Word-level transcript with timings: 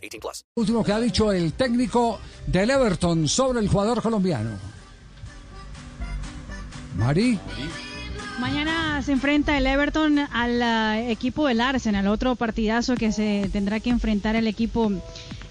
18 0.00 0.20
plus. 0.20 0.44
Último 0.54 0.84
que 0.84 0.92
ha 0.92 1.00
dicho 1.00 1.32
el 1.32 1.52
técnico 1.52 2.18
del 2.46 2.70
Everton 2.70 3.28
sobre 3.28 3.60
el 3.60 3.68
jugador 3.68 4.02
colombiano. 4.02 4.50
Mari. 6.96 7.38
Mañana 8.38 9.02
se 9.02 9.12
enfrenta 9.12 9.56
el 9.56 9.66
Everton 9.66 10.18
al 10.18 10.60
uh, 10.60 11.10
equipo 11.10 11.46
del 11.46 11.60
Arsenal, 11.60 12.06
otro 12.06 12.36
partidazo 12.36 12.94
que 12.94 13.12
se 13.12 13.48
tendrá 13.52 13.80
que 13.80 13.90
enfrentar 13.90 14.34
el 14.34 14.46
equipo 14.46 14.90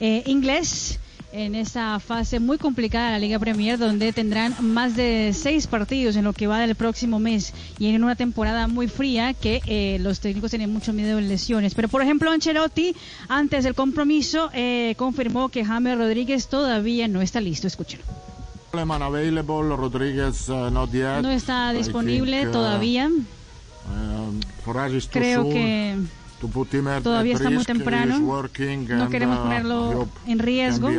eh, 0.00 0.22
inglés 0.26 0.98
en 1.32 1.54
esa 1.54 2.00
fase 2.00 2.40
muy 2.40 2.58
complicada 2.58 3.06
de 3.06 3.12
la 3.12 3.18
Liga 3.18 3.38
Premier, 3.38 3.78
donde 3.78 4.12
tendrán 4.12 4.54
más 4.60 4.96
de 4.96 5.32
seis 5.34 5.66
partidos 5.66 6.16
en 6.16 6.24
lo 6.24 6.32
que 6.32 6.46
va 6.46 6.60
del 6.60 6.74
próximo 6.74 7.18
mes 7.18 7.52
y 7.78 7.88
en 7.88 8.02
una 8.02 8.16
temporada 8.16 8.66
muy 8.66 8.88
fría 8.88 9.34
que 9.34 9.60
eh, 9.66 9.98
los 10.00 10.20
técnicos 10.20 10.50
tienen 10.50 10.72
mucho 10.72 10.92
miedo 10.92 11.16
de 11.16 11.22
lesiones. 11.22 11.74
Pero, 11.74 11.88
por 11.88 12.02
ejemplo, 12.02 12.30
Ancelotti, 12.30 12.94
antes 13.28 13.64
del 13.64 13.74
compromiso, 13.74 14.50
eh, 14.54 14.94
confirmó 14.96 15.48
que 15.50 15.64
James 15.64 15.98
Rodríguez 15.98 16.48
todavía 16.48 17.08
no 17.08 17.20
está 17.20 17.40
listo. 17.40 17.66
Escúchalo. 17.66 18.04
Uh, 20.48 21.22
No 21.22 21.30
está 21.30 21.72
disponible 21.72 22.48
uh, 22.48 22.52
todavía. 22.52 23.10
Creo 25.10 25.48
que 25.48 25.96
todavía 27.02 27.34
está 27.34 27.50
muy 27.50 27.64
temprano. 27.64 28.18
No 28.18 29.08
queremos 29.08 29.38
ponerlo 29.38 30.08
en 30.26 30.38
riesgo. 30.38 30.90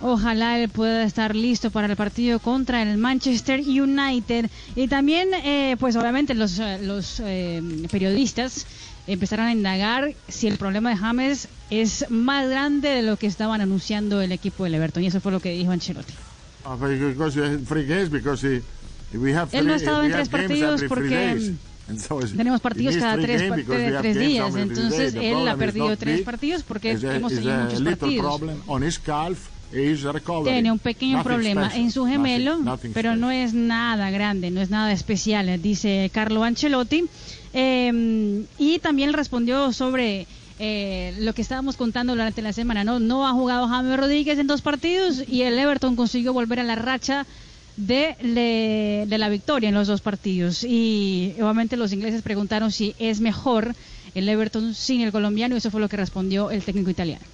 Ojalá 0.00 0.58
él 0.58 0.68
pueda 0.68 1.04
estar 1.04 1.34
listo 1.34 1.70
para 1.70 1.86
el 1.86 1.96
partido 1.96 2.38
contra 2.38 2.82
el 2.82 2.98
Manchester 2.98 3.60
United. 3.60 4.50
Y 4.74 4.88
también, 4.88 5.30
eh, 5.32 5.76
pues 5.80 5.96
obviamente 5.96 6.34
los, 6.34 6.58
eh, 6.58 6.78
los 6.82 7.20
eh, 7.24 7.62
periodistas 7.90 8.66
empezaron 9.06 9.46
a 9.46 9.52
indagar 9.52 10.14
si 10.28 10.48
el 10.48 10.58
problema 10.58 10.90
de 10.90 10.96
James 10.96 11.48
es 11.70 12.10
más 12.10 12.48
grande 12.48 12.88
de 12.90 13.02
lo 13.02 13.16
que 13.16 13.26
estaban 13.26 13.60
anunciando 13.60 14.20
el 14.20 14.32
equipo 14.32 14.64
del 14.64 14.74
Everton. 14.74 15.02
Y 15.02 15.06
eso 15.06 15.20
fue 15.20 15.32
lo 15.32 15.40
que 15.40 15.52
dijo 15.52 15.70
Ancelotti. 15.70 16.12
Él 19.52 19.66
no 19.66 19.72
ha 19.72 19.76
estado 19.76 20.02
en 20.02 20.12
tres 20.12 20.28
partidos 20.28 20.82
porque 20.88 21.54
tenemos 22.36 22.60
partidos 22.60 22.96
cada 22.96 23.16
tres, 23.16 23.42
tres 23.66 24.18
días, 24.18 24.54
entonces 24.56 25.14
él 25.14 25.46
ha 25.48 25.56
perdido 25.56 25.96
tres 25.96 26.22
partidos 26.22 26.62
porque 26.62 26.92
hemos 26.92 27.32
tenido 27.32 27.56
muchos 27.56 27.82
partidos. 27.82 28.40
Tiene 30.44 30.70
un 30.72 30.78
pequeño 30.78 31.22
problema 31.22 31.74
en 31.74 31.90
su 31.90 32.06
gemelo, 32.06 32.58
pero 32.94 33.16
no 33.16 33.30
es 33.30 33.52
nada 33.54 34.10
grande, 34.10 34.50
no 34.50 34.60
es 34.60 34.70
nada 34.70 34.92
especial, 34.92 35.60
dice 35.60 36.10
Carlo 36.12 36.44
Ancelotti. 36.44 37.04
Eh, 37.58 38.44
y 38.58 38.78
también 38.80 39.14
respondió 39.14 39.72
sobre 39.72 40.26
eh, 40.58 41.14
lo 41.20 41.34
que 41.34 41.42
estábamos 41.42 41.76
contando 41.76 42.12
durante 42.14 42.42
la 42.42 42.52
semana. 42.52 42.84
No, 42.84 42.98
no 42.98 43.26
ha 43.26 43.32
jugado 43.32 43.68
James 43.68 43.98
Rodríguez 43.98 44.38
en 44.38 44.46
dos 44.46 44.62
partidos 44.62 45.22
y 45.28 45.42
el 45.42 45.58
Everton 45.58 45.96
consiguió 45.96 46.32
volver 46.32 46.60
a 46.60 46.64
la 46.64 46.76
racha 46.76 47.26
de, 47.76 48.16
le, 48.22 49.06
de 49.06 49.18
la 49.18 49.28
victoria 49.28 49.68
en 49.68 49.74
los 49.74 49.86
dos 49.88 50.00
partidos. 50.00 50.64
Y 50.64 51.34
obviamente 51.40 51.76
los 51.76 51.92
ingleses 51.92 52.22
preguntaron 52.22 52.72
si 52.72 52.94
es 52.98 53.20
mejor 53.20 53.74
el 54.14 54.28
Everton 54.28 54.74
sin 54.74 55.00
el 55.02 55.12
colombiano 55.12 55.54
y 55.54 55.58
eso 55.58 55.70
fue 55.70 55.80
lo 55.80 55.88
que 55.88 55.96
respondió 55.96 56.50
el 56.50 56.62
técnico 56.62 56.90
italiano. 56.90 57.24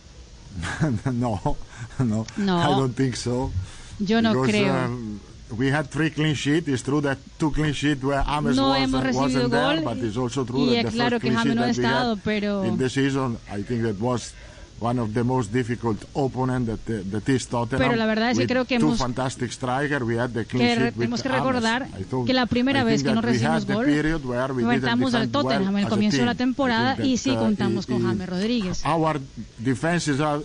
no, 1.12 1.56
no, 1.98 2.26
No. 2.36 2.60
I 2.62 2.66
don't 2.78 2.94
think 2.97 3.14
so. 3.16 3.50
Yo 3.98 4.20
no 4.20 4.32
Because, 4.32 4.50
creo. 4.50 4.84
um, 4.86 5.20
we 5.56 5.70
had 5.70 5.86
three 5.91 6.10
clean 6.10 6.34
sheets. 6.34 6.66
It's 6.69 6.82
true 6.82 7.00
that 7.03 7.19
two 7.38 7.53
clean 7.53 7.72
sheets 7.72 8.03
where 8.03 8.22
Ames 8.26 8.56
No 8.56 8.69
wasn't, 8.70 8.82
hemos 8.94 9.03
recibido 9.04 9.20
wasn't 9.20 9.50
there, 9.53 9.76
gol, 9.82 9.84
but 9.94 9.98
it's 10.04 10.16
also 10.16 10.44
true 10.44 10.66
y 10.70 10.74
that 10.76 10.86
the 10.86 10.91
claro 10.92 11.20
first 11.20 11.22
que 11.22 11.30
clean 11.30 11.36
James 11.36 11.47
sheet 11.47 11.54
no 11.56 11.62
ha 11.62 11.70
estado, 11.70 12.19
pero- 12.24 12.64
in 12.64 12.78
the 12.78 12.88
season, 12.91 13.38
I 13.50 13.62
think 13.62 13.82
that 13.82 13.97
was 14.00 14.32
one 14.81 14.99
of 15.00 15.12
the 15.15 15.22
most 15.22 15.53
difficult 15.53 16.03
opponent 16.15 16.66
that, 16.66 16.81
uh, 16.91 17.03
that 17.10 17.28
is 17.28 17.47
Tottenham. 17.47 17.78
Pero 17.87 17.97
la 17.97 18.06
verdad 18.06 18.31
es 18.33 18.38
que 18.38 18.47
creo 18.49 18.65
que 18.65 18.75
hemos- 18.77 18.99
fantastic 18.99 19.50
strikers. 19.53 20.03
We 20.03 20.19
had 20.19 20.31
the 20.31 20.44
clean 20.44 20.77
que 20.78 20.93
tenemos 20.93 21.22
que 21.22 21.28
recordar 21.28 21.88
I 21.99 22.03
thought- 22.05 22.27
que 22.27 22.33
la 22.33 22.47
primera 22.47 22.83
vez 22.83 23.03
que 23.03 23.10
no 23.10 23.21
that 23.21 23.25
we 23.27 23.33
recibimos 23.33 23.66
gol 23.66 23.84
period 23.87 24.25
where 24.25 24.53
we 24.53 24.62
didn't 24.62 24.75
enfrentamos 24.75 25.15
al 25.15 25.28
Tottenham 25.31 25.77
en 25.77 25.84
el 25.84 25.88
comienzo 25.88 26.19
de 26.19 26.27
la 26.27 26.34
temporada 26.34 26.97
think 26.97 27.06
y 27.06 27.12
that, 27.16 27.22
sí 27.22 27.31
uh, 27.31 27.37
contamos 27.38 27.87
con 27.87 27.99
i- 28.03 28.05
James 28.06 28.28
Rodríguez. 28.28 28.84
Our 28.84 29.21
defense's 29.59 30.19
uh, 30.21 30.43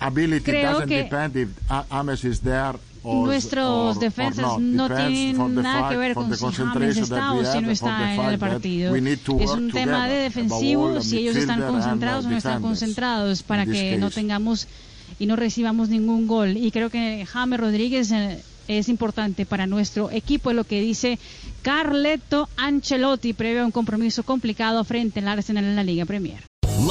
ability 0.00 0.50
Creo 0.50 0.72
doesn't 0.72 0.88
que 0.88 1.02
depend 1.04 1.36
if 1.36 1.48
A- 1.70 1.86
Ames 1.90 2.24
is 2.24 2.40
there 2.40 2.78
Nuestros 3.04 3.98
defensas 3.98 4.58
no 4.58 4.88
tienen 4.88 5.54
nada 5.54 5.90
que 5.90 5.96
ver 5.96 6.14
con 6.14 6.34
si 6.36 6.46
James 6.46 6.96
está 6.96 7.32
o 7.32 7.44
si 7.44 7.60
no 7.60 7.70
está 7.70 8.14
en 8.14 8.20
el 8.20 8.38
partido. 8.38 8.94
Es 8.94 9.50
un 9.50 9.70
tema 9.70 10.08
de 10.08 10.16
defensivo, 10.16 11.00
si 11.00 11.18
ellos 11.18 11.36
están 11.36 11.62
concentrados 11.62 12.26
o 12.26 12.30
no 12.30 12.36
están 12.36 12.62
concentrados 12.62 13.42
para 13.42 13.66
que 13.66 13.96
no 13.98 14.10
tengamos 14.10 14.68
y 15.18 15.26
no 15.26 15.36
recibamos 15.36 15.88
ningún 15.88 16.26
gol. 16.26 16.56
Y 16.56 16.70
creo 16.70 16.90
que 16.90 17.26
James 17.26 17.60
Rodríguez 17.60 18.10
eh, 18.12 18.42
es 18.68 18.88
importante 18.88 19.46
para 19.46 19.66
nuestro 19.66 20.10
equipo, 20.10 20.50
es 20.50 20.56
lo 20.56 20.64
que 20.64 20.80
dice 20.80 21.18
Carleto 21.62 22.48
Ancelotti 22.56 23.32
previo 23.32 23.62
a 23.62 23.66
un 23.66 23.72
compromiso 23.72 24.22
complicado 24.22 24.82
frente 24.84 25.20
al 25.20 25.28
Arsenal 25.28 25.64
en 25.64 25.76
la 25.76 25.84
Liga 25.84 26.04
Premier. 26.06 26.51